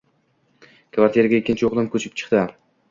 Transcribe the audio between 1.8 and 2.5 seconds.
ko`chib chiqdi